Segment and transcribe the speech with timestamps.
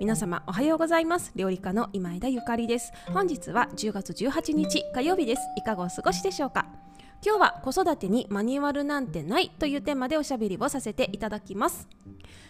[0.00, 1.32] 皆様おはようございます。
[1.36, 2.92] 料理家の今枝ゆかりです。
[3.12, 5.42] 本日は10月18日火曜日です。
[5.56, 6.66] いかがお過ごしでしょうか？
[7.24, 11.86] 今日は子育てにマニュアルなんてないというテーマでおしゃべりをさせていただきます。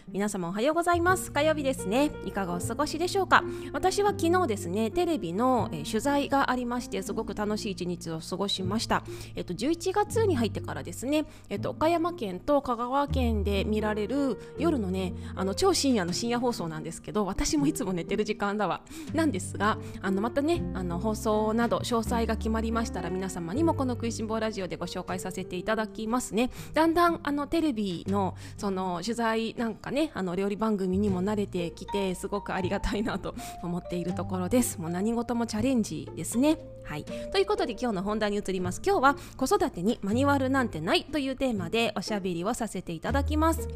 [0.09, 1.31] 皆様おはようございます。
[1.31, 2.11] 火曜日ですね。
[2.25, 3.43] いかがお過ごしでしょうか。
[3.71, 9.03] 私は昨日ですねテレビの、えー、取材がありましてすごく楽しい一日を過ごしました。
[9.35, 18.81] えっと11月に入ってからですねえっと岡山県と香川県で見られる夜のねあの超深夜の深夜放送なんですけど私もいつも寝てる時間だわ。
[19.13, 26.49] なんですがあのまたねあの放送など詳細が決まりましたら皆様にもこの食いしん坊ラジオでご紹介させていただきますね。
[26.73, 34.79] だんだんあのテレビのその取材なんかねあの料理番組にも慣れてきてすごくありがたいなと思っているところです。
[34.79, 36.57] もう何事もチャレンジですね。
[36.83, 37.03] はい。
[37.03, 38.81] ということで今日の本題に移ります。
[38.85, 43.67] 今日は子育てにマニュアルなんてないというテーマでおしゃべりをさせていただきます。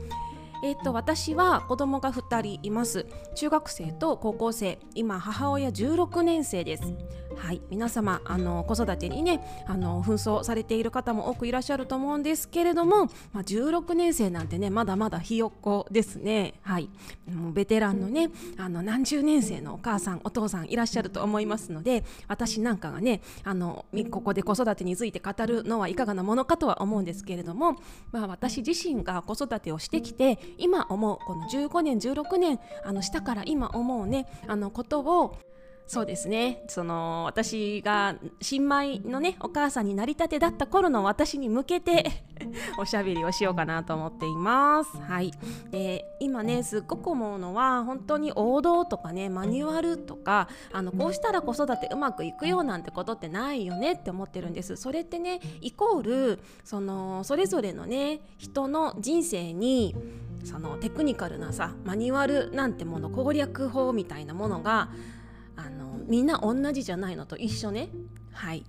[0.63, 3.05] えーと、私は子供が2人います。
[3.35, 4.80] 中学生と高校生。
[4.95, 6.83] 今母親16年生です。
[7.38, 16.55] はい皆様あの子育てにねあの紛争されている方も多くいらっしゃると思うんですけれども、まあ、16年生なんてねまだまだひよっこですね。
[16.61, 16.89] はい。
[17.31, 27.77] もうベテランのねあの何十年生のお母さんお父さんいらっしゃると思いますので私なんかがねあのここで子育てについて語るのはいかがなものかとは思うんですけれども、
[28.11, 35.38] まあ、私自身が子育てをしてきて今思うこの15年16年あのしたから今思うねあのことを
[35.88, 42.23] そうですねその私が新米のねお母さんになりたてだった頃の私に向けて
[42.77, 44.97] おしゃべりをしようかなと思っています。
[44.97, 45.31] はい、
[45.71, 54.76] で今ねすっごく思うのは本当に王道とかねマニュアルとかあのこうしたら子育てうまくいくよなんてことってないよねって思ってるんです。
[54.76, 59.95] それってねイコールそのそれぞれのね人の人生に
[60.43, 64.89] そのテクニカルなさマニュアルなんてもの攻略法みたいなものが
[66.08, 67.90] みんな同じじゃないのと一緒ね。
[68.34, 68.64] はい。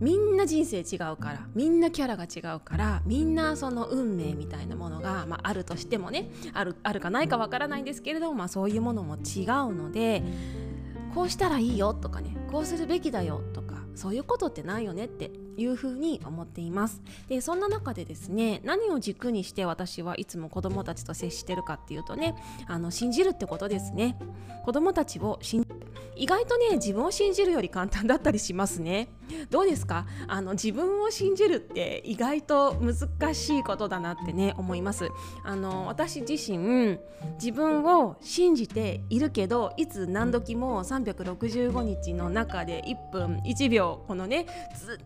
[0.00, 10.22] みんな人生違うからみんなキャラが違うからみんなその運命みたいなものが、まあ、あるとしてもねあるあるかないかわからないんですけれども、まあ、そういうものも違うので
[11.14, 17.02] こうしたらいいよとかねこうするべきだよとかそういうことってないよねっていうふうに思っています。
[17.28, 22.34] でそんな中でですね何を軸にして私はいつも子どもたちと接してるかっていうとね
[22.66, 24.16] あの信じるってことですね。
[24.64, 25.66] 子どもたちを信
[26.16, 29.08] 意外とね自分を信じるより簡単だったりしますね。
[29.50, 30.06] どうですか？
[30.28, 35.08] あの自分を信じるって意外と難しいことだなってね思います。
[35.42, 36.98] あの私自身
[37.40, 44.46] 自分を信じているけどいつ何時も365日の中で1分1秒このね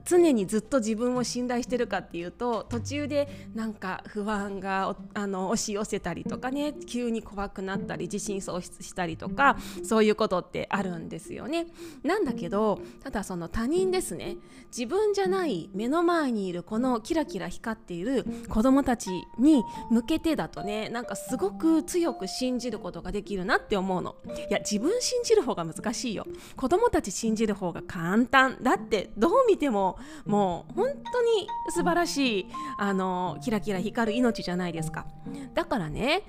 [0.05, 11.67] 常ににずっと自分を信頼してるかっていうと途中でなんか不安があの押し寄せたりとかね急に怖くなったり自信喪失したりとかそういうことってあるんですよね。
[12.03, 14.37] なんだけどただその他人ですね。
[14.71, 24.17] 自分じゃない目の前にいるこのキラキラ光っている子供たちに向けてだとねなんかすごく強く信じることができるなって思うの。
[24.49, 26.27] いや自分信じる方が難しいよ。
[26.57, 28.59] 子供たち信じる方が簡単。
[28.63, 29.99] だってどう見ても
[30.29, 32.47] もう本当に素晴らしい
[32.79, 35.07] あのキラキラ光る命じゃないですか。
[35.55, 36.23] だからね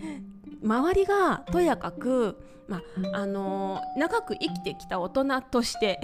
[0.64, 2.38] 周りがとやかく、
[2.68, 2.82] ま
[3.14, 6.00] あの長く生きてきた大人として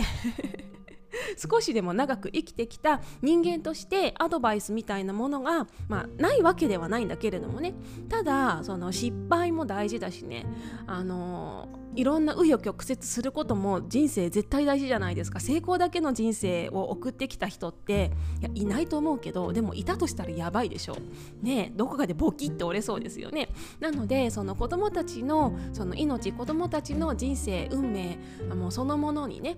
[1.37, 7.73] 少しでも長く生きてきた人間としてアドバイスみたいなものが、まあ、ないわけではないんだけれどもね。
[8.09, 10.45] ただその失敗も大事だしね。
[10.87, 15.39] あのいろんな紆余曲折することも人生絶対大事じゃないですか。
[15.39, 18.11] 成功だけの人生を送ってきた人って
[18.41, 20.97] いやいないと思うけどでもいたとしたらやばいでしょ
[21.41, 23.49] ねどこかでボキって折れそうですよね。
[23.79, 28.17] なのでその子供たちのその命子供たちの人生運命
[28.53, 29.57] もうそのものにね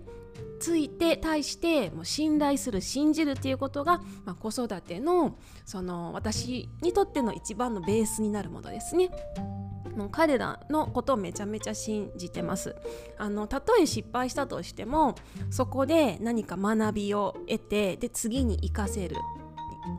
[0.60, 9.10] ついて対してもう信頼する信じるっていうことが、まあ、子育てのその私にとっての一番のベースになるものですね。
[9.98, 12.76] もう彼らのことをめちゃめちゃ信じてます。
[13.18, 15.16] あのたとえ失敗したとしても
[15.50, 19.16] そこで何か学びを得てで次に活かせる。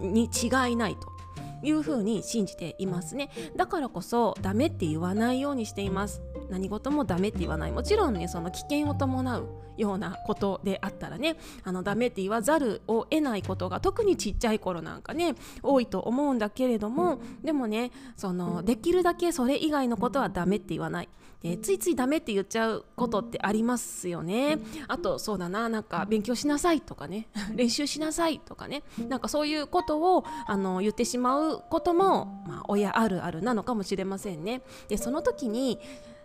[0.00, 1.17] に違いないと。
[1.62, 3.30] いうふうに信じていますね。
[3.56, 6.22] だからこそダメって言わないようにしています。
[6.50, 7.72] 何事もダメって言わない。
[7.72, 21.08] もちろんねその危険を伴うようなことであったらねあのダメって言わざるを得ないことが特にちっちゃい頃なんかね多いと思うんだけれどもでもねそのできるだけそれ以外のことはダメって言わない。
[21.42, 24.58] でついついダメって言っちゃうことってありますよね。
[24.88, 27.28] あとそうだななんか勉強しなさいとかね。
[27.54, 28.82] 練習しなさいとかね。
[29.08, 34.62] なんかそういうことをあの言ってしまうことも、まあ、親あるあるなのかもしれませんね。
[34.88, 35.78] でその時に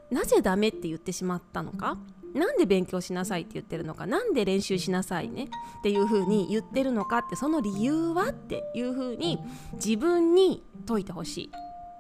[0.10, 1.98] なぜダメって言ってしまったのか？
[2.34, 4.08] なんで勉強しなさいって言ってるのか？
[4.08, 5.44] なんで練習しなさいね？
[5.80, 9.38] っていう風に言ってるのかってその理由はっていう風に
[9.74, 11.52] 自分に解いてほしい。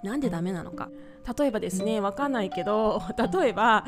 [0.03, 0.89] なんでダメなのか？
[1.37, 3.01] 例えばですね分かんないけど
[3.41, 3.85] 例えば、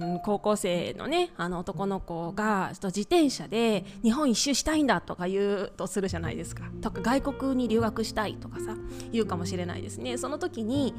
[0.00, 6.64] うん、高校生のねあの男の子がちょっと自転車で日本一周したいんだとか言うとするじゃないですか。
[6.80, 8.74] とか外国に留学したいとかさ
[9.12, 10.16] 言うかもしれないですね。
[10.16, 10.94] その時に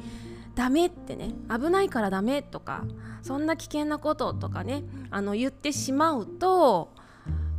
[0.54, 2.84] ダメってね危ないからダメとか
[3.22, 6.94] そんな危険なこととかねあの言ってしまうと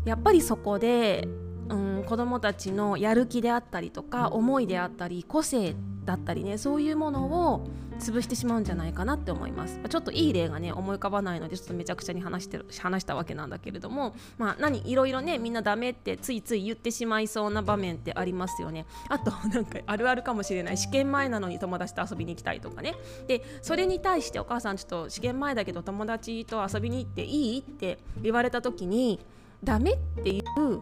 [0.07, 1.27] やっぱりそこで、
[1.69, 5.75] うん、子どもたちのやる気であったりとか思いであったり個性
[6.05, 7.67] だったりねそういうものを
[7.99, 9.79] 潰してしまうんじゃないかなって思います。
[9.89, 18.85] ちょっといい例がね思い浮かばないのでちょっとめちゃくちゃに話してる話したわけなんだけれどもまあ何いろいろねみんなダメってついつい言ってしまいそうな場面ってありますよね。
[19.09, 20.77] あと なんかあるあるかもしれない。
[20.77, 22.95] 試験前なのに友達と遊びに行きたいとかね。
[23.27, 29.19] でそれに対してお母さんちょっと試験前だけど友達と遊びに行っていいって言われた時に
[29.63, 30.81] ダメっていう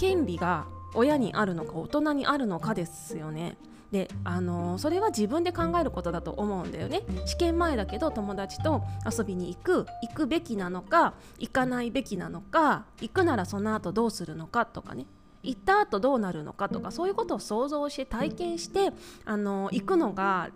[0.00, 3.58] 権利が親にあるのか大人にあるのかですよね。
[3.92, 15.06] であのそれは自分で考えることだと思うんだよね試験前だけど友達と遊びに行く行くべきなのか行かないべきなのか行くならその後どうするのかとかね
[15.42, 18.92] 行った後どうなるのかとかそういうことを想像して体験して
[19.24, 20.50] あの行くのが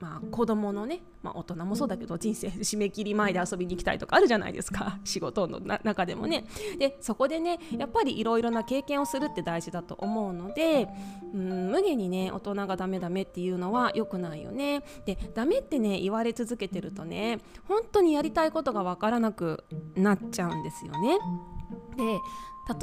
[0.00, 4.98] まあ、子供のね、まあ、大人もそうだけど人生締め切り前で遊びに行きたいとかあるじゃないですか。
[5.04, 6.46] 仕事の中でもね。
[6.78, 10.88] でそこでねやっぱりいろいろな経験をするって大事だと思うので
[11.34, 14.82] うん無限にね大人がダメダメっていうのは良くないよね。
[15.04, 17.38] でダメってね言われ続けてるとね
[17.68, 19.64] 本当にやりたいことが分からなく
[19.94, 21.18] なっちゃうんですよね
[21.96, 22.20] で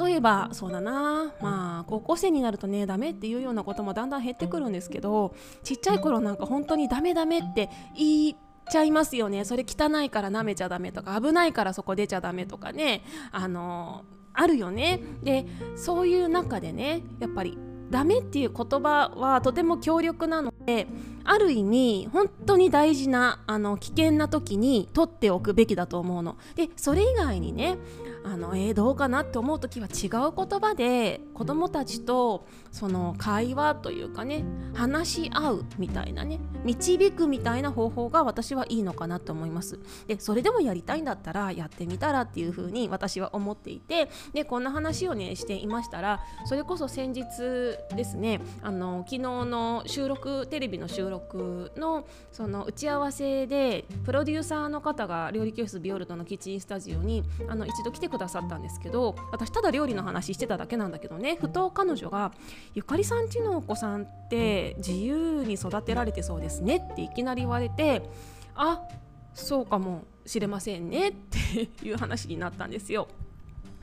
[0.06, 8.36] 例えばそうだなまあ高校生になるとねダメっていうようなこともだんだん減ってくるんですけどちっちゃい頃なんか本当にダメダメって言い
[8.70, 9.46] ちゃいますよね。
[9.46, 13.02] それ汚いから舐めちゃダメとか危ないからそこ出ちゃダメとかね。
[13.32, 14.04] あの
[14.34, 15.00] あるよね。
[15.22, 15.46] で
[15.76, 17.56] そういう中でねやっぱり
[17.90, 20.52] ダメっていう言葉はとても強力なの。
[20.68, 20.86] で
[21.24, 26.36] ある意味本当に大事なあの危険な時に取っておくべきだと思うの。
[26.56, 27.78] でそれ以外にね
[28.24, 34.44] あのえー、どうかなって思う時は違う言葉で子どもたちとその会話というかね
[34.74, 39.78] 話し合うみたいなね導くみたいな方法が私はいいのかなと思います
[40.08, 47.24] でそれでもやりたいんだったらやってみたらっていうふうに私は思っていてでこんな話をねしていましたらそれこそ先日
[47.96, 62.32] ですねあの昨日の収録テテレビの収録のその打ち合わせでプロデューサーの方が料理教室ビオルトのキッチンスタジオにあの一度来てくださったんですけど私ただ料理の話してただけなんだけどねふと彼女が
[62.74, 68.02] ゆかりさんちのお子さんって自由に育てられてそうですねっていきなり言われて
[68.56, 68.82] あ
[69.34, 73.06] そうかもしれませんねっていう話になったんですよ。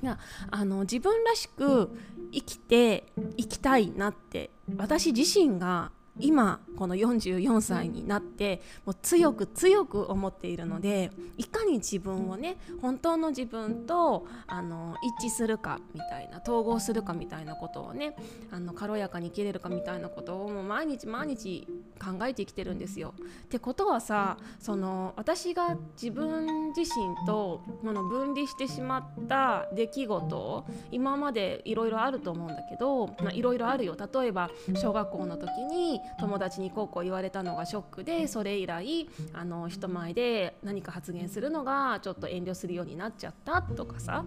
[0.03, 0.19] いや
[0.51, 1.97] あの自分らしく
[2.33, 3.05] 生きて
[3.37, 18.15] いきたいなって私自身が今この44歳になってもう強く強く思っているのでいかに自分をね本当の自分とあの一致するかみたいな統合するかみたいなことをね
[18.51, 21.67] あの軽やかに生きれるかみたいなことをもう毎日毎日
[21.99, 23.13] 考えてきてるんですよ。
[23.45, 44.25] ってことはさその私が自分自身とこの分離してしまった出来事今までいろいろあると思うんだけどいろいろあるよ例えば小学校の時に友達にこうこう言われたのがショックでそれ以来あの人前で何か発言するのがちょっと遠慮するようになっちゃったとかさ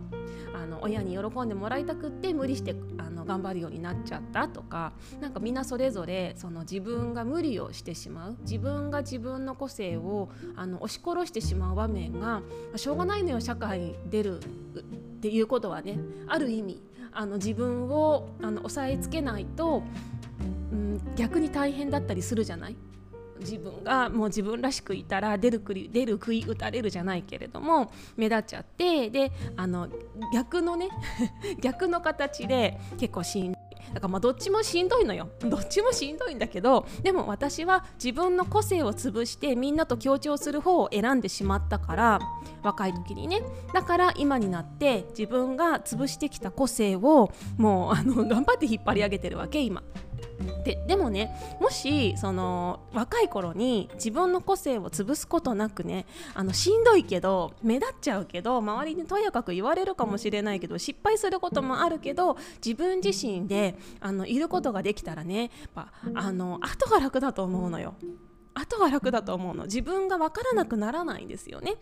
[0.54, 12.42] あの親に喜んでもらいたくって無理してあの頑張るようになっちゃったとかなんかみんなそれぞれその自分が無理をしてしまう自分が自分の個性をあの押し殺してしまう場面が
[12.76, 14.42] しょうがないのよ社会に出るっ
[15.20, 15.98] ていうことはね。
[16.28, 16.80] ある意味
[17.12, 19.82] あの自分をあの抑えつけないと
[20.72, 22.76] うん、逆に大変だったりするじゃない？
[23.40, 29.88] 自分がもう自分らしくいたら出る杭出る杭打たれるじゃないけれども目立っちゃってであの
[30.34, 30.88] 逆のね
[31.62, 35.28] 逆の形で結構しんだからまあどっちもしんどいのよ。
[35.40, 42.20] どっちもしんどいんだけどでも私は自分の個性を潰してみんなと協調する方を選んでしまったから
[42.62, 43.42] 若い時にね。
[43.72, 49.82] だから今になって自分が潰してきた個性をもうあの頑張って引っ張り上げてるわけ今。
[50.64, 65.50] ででもねもしその若い頃に自分の個性を潰すことなくねあのしんどいけど目立っちゃうけど周りにとやかく言われるかもしれないけど失敗することもあるけど自分自身であのいることができたらね
[66.14, 67.94] あの後が楽だと思うのよ。
[68.54, 71.76] 後が楽だと思うの自分が分からなくならないんですよね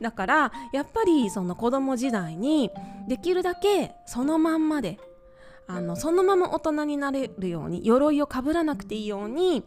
[0.00, 2.70] だからやっぱりその子供時代に
[3.08, 4.98] できるだけそのまんまで
[5.68, 9.64] あのそのまま大人になれるように鎧をかぶらなくていいように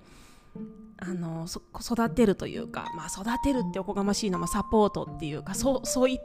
[0.97, 1.47] あの
[1.79, 6.19] 育てるというか、まあ、育てるっておこがましいのはサポートっていうか添い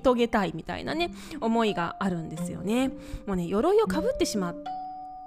[0.00, 2.88] 遂げたいみたいなね思いがあるんですよね。
[3.26, 4.56] もうね鎧をかぶってしまっ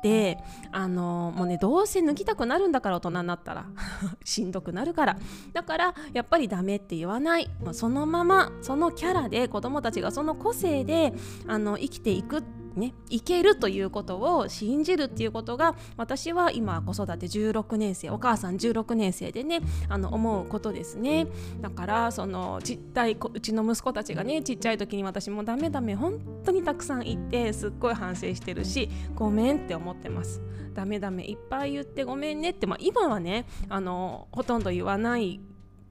[0.02, 0.38] て
[0.72, 3.66] あのもうねどうせ脱ぎたくなるんだから大人になったら
[4.24, 5.18] しんどくなるから
[5.52, 11.14] だからやっぱりダメって言わない、まあ、そのままそのキャラで子供たちがその個性で
[11.48, 21.28] あの生きていくってねいけるということを信じるっていうことが私は今子育て16年生お母さん16年生でねあの思うことですね。
[21.62, 30.42] だからそのちっちゃいうちの息子たちがねちっちゃい時に私もダメダメ本当にたくさん言ってすっごい反省してるしごめんって思ってます。
[30.74, 35.40] ダメダメいっぱい言ってごめんねって、まあ、今はねあのほとんど言わない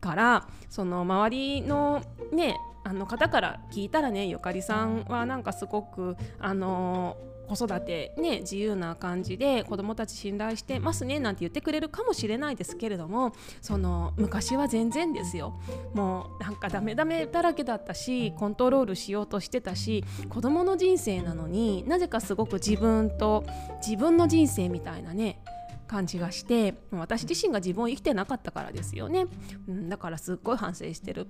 [0.01, 7.17] からその周りのねあの方から聞いたらねゆかりさんはなんかすごくあの
[7.49, 15.59] 子育てね自由な感じで子どもたち信頼してますねなんて言ってくれるかもしれないですけれどもその昔は全然ですよ。
[15.95, 23.45] もうなんかダメダメだらけだったしコントロールしようとしてたし子どもの人生なのになぜかすごく自分と
[23.87, 25.43] 自分の人生みたいなね
[25.87, 29.27] 感じがして私自身が自分を生きてなかったからですよね、
[29.69, 31.27] うん、だからすっごい反省してる。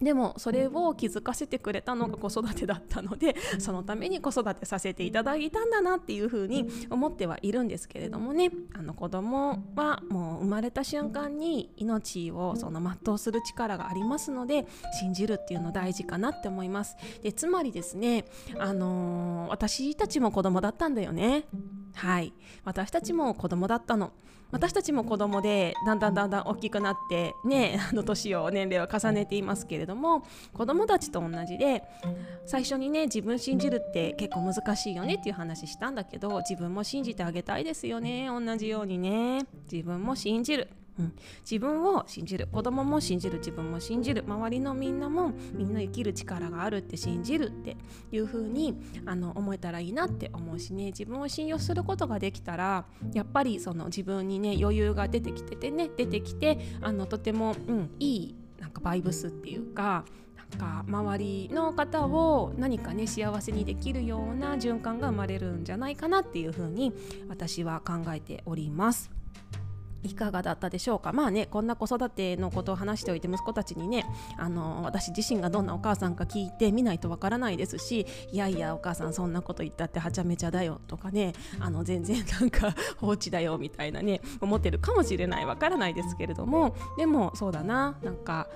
[0.00, 8.50] でもそれを気づかせてくれたのが子育てだったのでそのために子育てさせていただいたんだなっていうふうに思ってはいるんですけれどもね。
[8.74, 14.66] あの子供はもう生まれた瞬間に命をその全うする力がありますので
[15.00, 16.96] 信じるっていうの大事かなって思います。
[17.22, 18.26] でつまりですね
[18.58, 21.44] あのー、私たちも子供だったんだよね。
[21.94, 22.34] はい。
[22.64, 24.12] 私たちも子供だったの。
[24.50, 31.82] 私たちも子供でだんだんだんだん大きくなってねあの年を年齢を重ねていますけれども子供たちと同じで
[32.46, 39.46] 最初にね自分信じるって結構難しいよねっていう話したんだけど自分も信じてあげたいですよね同じようにね。
[39.70, 40.68] 自分も信じる。
[40.98, 42.46] うん、自分を信じる。
[42.46, 43.38] 子供も信じる。
[43.38, 44.24] 自分も信じる。
[44.26, 47.76] 周りのみんなもみんな生きる力があるって信じるって
[48.12, 50.86] いう風にあに思えたらいいなって思うしね。
[50.86, 58.34] 自分を信用することができたらやっぱりその自分にね余裕が出てきててね出てきてあのとても、うん、いい
[58.66, 60.04] なんかバイブスっていうか
[60.50, 66.92] なんか周りの方を何かね幸せにできるような循環が生まれるんじゃないかなっていうふうに
[67.28, 69.15] 私は考えております。
[70.02, 71.12] いかがだったでしょうか？
[71.12, 88.48] まあねこんな子育てのことを話しておいて息子たちにねあの私自身がどんなお母さんか聞いてみないとわからないですしいやいやお母さんそんなこと言ったってはちゃめちゃだよとかねあの全然なんか放置だよみたいなね思ってるかもしれないわからないですけれどもでもそうだななんか、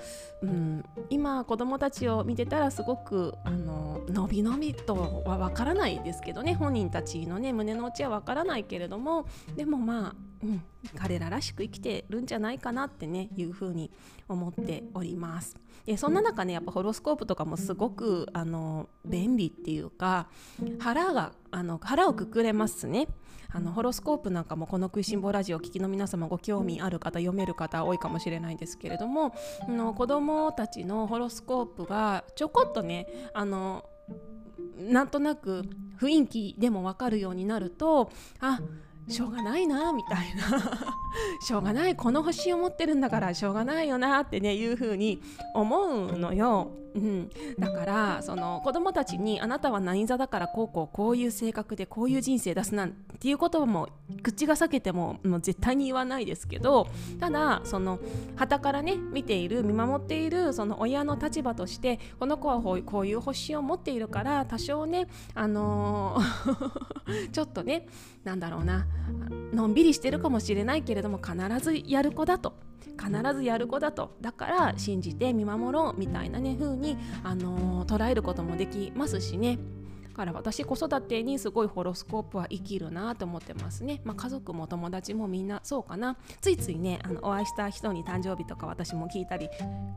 [0.42, 10.62] うん、今子供たちを見てたらすごくあののびのびとはわからないですけどね本人たちのね胸の内はわからないけれどもでもまあうん、
[10.97, 13.90] 彼ららしく生きてるんじゃないかなってねいうふうに
[14.28, 15.56] 思っております。
[15.87, 20.28] でそんな中ねやっぱホロスコープとかもすごくあの便利っていうか
[20.78, 23.09] 腹があの腹をくくれますね。
[23.52, 29.35] あのホロスコープなんかもこの「食いしん坊ラジオ」を聴きの皆様ご興味ある方読める方多いかもしれないんですけれども
[29.66, 33.85] の子どもたちのホロスコープがちょこっとねあの
[34.78, 35.64] なんとなく
[35.99, 38.61] 雰囲気でも分かるようになるとあ
[39.09, 40.61] しょうがないなみたいな
[41.40, 45.21] しょうがないこの星を持ってるんだからしょうがないよなってねいうふうに
[45.54, 46.71] 思うのよ。
[46.94, 53.88] うん、だからその子供たちにあなたは何座だからこうこうこういう性格でこういう人生出すなんていうことも
[54.23, 58.00] 口が裂けてももう絶対に言わないですけどただその
[58.37, 67.87] 旗からね見ている見守っているその親の立場としてこの子はこういう星を持っているから多少ねあのー、 ちょっとね
[68.25, 68.87] なんだろうな
[69.52, 72.70] のんびりしてるかもしれないけれども必ずやる子だと。
[72.99, 74.17] 必ずやる子だと。
[74.21, 79.59] だから信じて見守ろうみたいなね風に、あのー、捉えることもできますしね
[80.21, 86.19] から私子育てにすごいホロスコープは生きるなと思ってますね、まあ、家族も友達もみんなそうかな。
[86.43, 89.49] ついついねあのお会いした人に誕生日とか私も聞いたり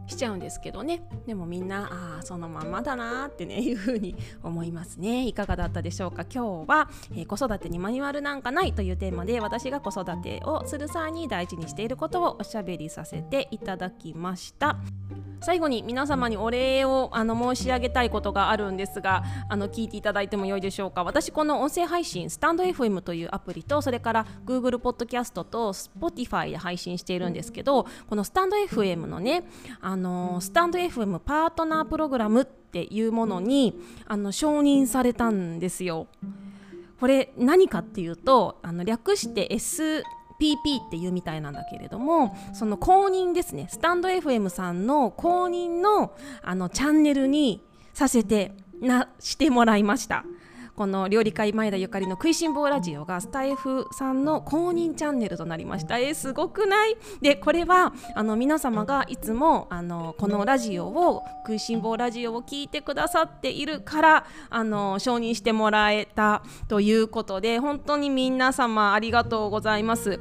[0.07, 1.03] しちゃうんですけどね。
[1.25, 1.89] でもみんな
[2.19, 5.27] あそのまんまだなってね いうふうに思いますね。
[5.27, 6.23] いかがだったでしょうか？
[6.23, 14.77] 今日は、えー、子育てにマニュアルなんかないというテーマで私が子育てをする際に大事にしていることをおしゃべりさせていただきました。
[15.43, 29.43] 最後に皆様にお礼をあの申し上げたいことがあるんですがあの聞いていただいてもよいでしょうか私この音声配信スタンド FM というアプリとそれから Google ポッドキャストと Spotify で配信しているんですけどこのスタンド FM のね
[29.81, 36.07] あのスタンド FM パートナープログラムっていうものにあの承認されたんですよ。
[37.01, 40.03] これ何かっていうとあの略して S
[40.39, 43.67] PP っていうみたいなんだけれどもその公認ですね。
[43.69, 47.63] スタンド FM さんの公認のあのチャンネルに
[47.93, 50.25] させてなしてもらいました。
[50.75, 55.99] この料理界前田ゆかりの食いしん坊ラジオがスタイフさんの公認チャンネルとなりました。
[55.99, 56.97] えー、すごくない？
[57.21, 70.19] でこれはあの皆様がいつもあのこのラジオを食いしん坊ラジオを聞いてくださっているからあの承認してもらえたということで本当に皆様ありがとうございます。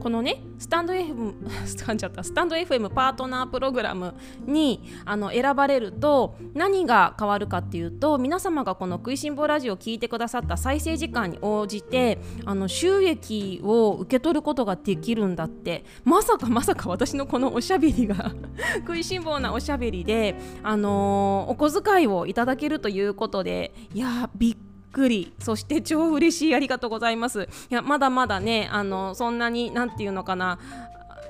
[0.00, 2.24] このねスタンド FM 噛 んじゃった。
[2.24, 4.14] スタンド FM パートナープログラム
[4.46, 15.84] にあの選ばれると何が変わるかっていうと皆様がこの「食いしん坊ラジオ」を聞いてくださった再生時間に応じてあの収益を受け取ることができるんだって。
[16.04, 18.32] まさかまさか私のこのおしゃべりが
[18.80, 24.69] 食いしん坊なおしゃべりで、あのー、お小遣いをいただけるということでいやびっくり。
[24.92, 27.48] くりそして超嬉しいありがとうございます。
[27.70, 30.58] いやまだまだねあのそんなに何て言うのかな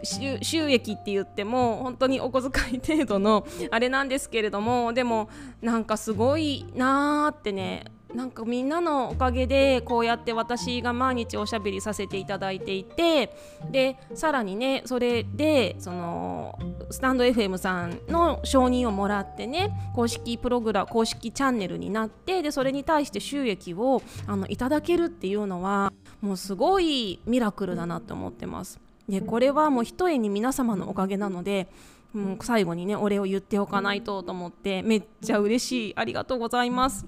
[0.02, 5.28] 収益って言っても本当にお小遣い程度のあれなんですけれどもでも
[5.60, 13.34] なんかすごいなーってねなんかみんなのおかげでこうやって私が毎日おしゃべりさせていただいていて
[13.70, 16.58] でさらにねそれでその
[16.90, 28.80] スタンド FM さんの承認をもらってね公式プログラム公式チャンネルになってでそれに対して収益をあのいただけるっていうのはもうすごいミラクルだなと思ってます。
[29.08, 31.66] でこれはもうひとえに皆様のおかげなので
[32.12, 35.92] もう最後にねお礼を言っておかないとと思ってめっちゃ嬉しい。
[35.96, 37.06] ありがとうございます。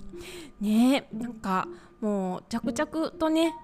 [0.60, 1.66] ねなんか
[2.00, 3.54] もう着々とね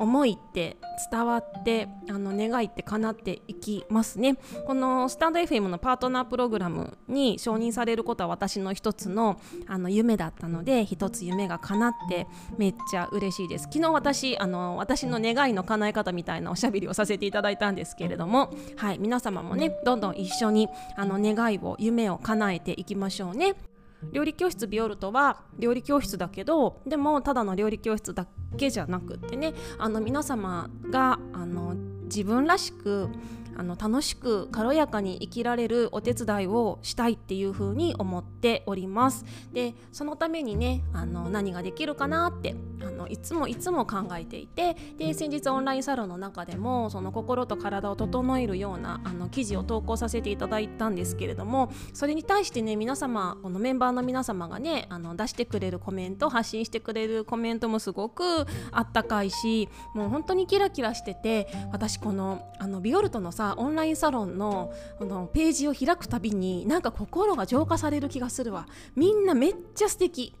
[0.00, 0.78] 思いって
[1.10, 4.36] 伝わってあの願いって叶っていきますね。
[4.66, 13.64] このスタンド FM のパートナープログラムに承認されることは私の一つのあの夢だったので一つ夢が叶ってめっちゃ嬉しいです。
[13.64, 23.54] 昨日私あの私の願いの叶え方みたいなおしゃべりをさせていただいたんですけれどもはい皆様もねどんどん一緒にあの願いを夢を叶えていきましょうね。
[24.12, 33.08] 料理教室ビオルトは料理教室だけどでもただの料理教室だけじゃなくってねあの皆様があの自分らしく
[33.56, 39.24] あの楽しく軽やかに生きられるお手伝いをしたいっていう風に思っております。
[39.52, 68.66] でそのためにねあの何ができるかなってあのいつもいつも考えていてで先日オンラインサロンの中でもその心と体を整えるようなあの記事を投稿させていただいたんですけれどもそれに対してね皆様このメンバーの皆様がねあの出してくれるコメント発信してくれるコメントもすごくあったかいしもう本当にキラキラしてて私このあのビオルトのさオンラインサロンのこのページを開くたびになんか心が浄化される気がするわ。
[68.96, 70.34] みんなめっちゃ素敵。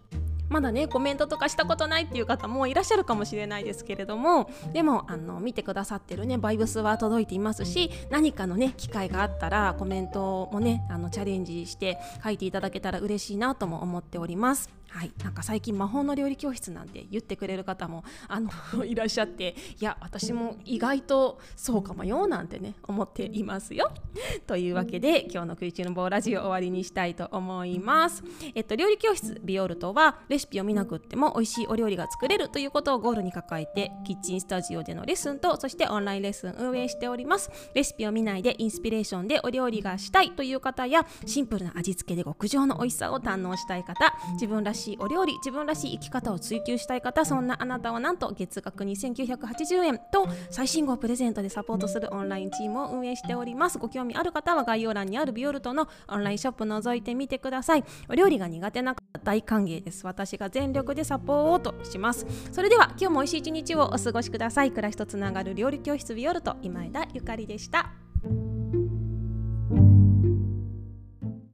[0.50, 4.50] まだねコメントとかしたことないっていう方もいらっしゃるかもしれないですけれども。
[4.72, 14.68] でもあの見てくださってるねバイブスは届いていますし何かのね機会があったらコメントもねあのチャレンジして書いていただけたら嬉しいなとも思っております。
[14.90, 18.50] はい、なんか最近魔法の料理教室なんて言ってくれる方もあの
[18.84, 23.92] いらっしゃっていや私も意外とそうかもよなんてね思っていますよ。
[24.46, 28.24] というわけで今日の「クイチの棒ラジオ」終わりにしたいと思います。
[28.54, 37.50] えっと料理教室ビオルトはレシピを見なくっても美味しいお料理が作れるということをゴールに抱えてキッチンスタジオでのレッスンとそしてオンラインレッスン運営しております。
[37.74, 43.94] レシピを見ないでインスピレーションでお料理がしたいという方やシンプルな味付けで極上の美味しさを堪能したい方
[44.32, 53.78] 自分らしいお料理自分らしい生き方を追求したい方そんなあなたはなんと月額2980円と最新号プレゼントでサポートするオンラインチームを運営しております。
[53.78, 57.84] ご興味ある方は概要欄にあるビオルトのオンラインショップ覗いてみてください。
[58.08, 60.06] お料理が苦手な方大歓迎です。
[60.06, 62.26] 私が全力でサポートします。
[62.52, 64.70] それでは今日も美味しい一日をお過ごしください。
[64.70, 67.90] 暮らしとつながる料理教室ビオルト今枝ゆかりでした。